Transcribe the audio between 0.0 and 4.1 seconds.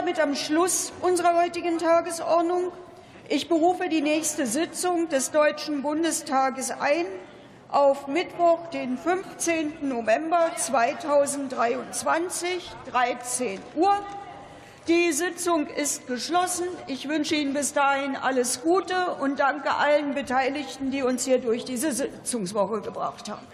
damit am Schluss unserer heutigen Tagesordnung. Ich berufe die